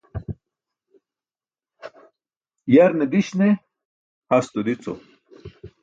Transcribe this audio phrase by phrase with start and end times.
[2.75, 3.49] Yarne diś ne
[4.29, 4.93] hasto dico